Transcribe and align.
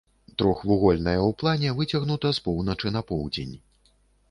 Трохвугольная 0.41 1.17
ў 1.27 1.31
плане, 1.43 1.75
выцягнута 1.81 2.33
з 2.39 2.43
поўначы 2.49 2.95
на 2.99 3.07
поўдзень. 3.13 3.55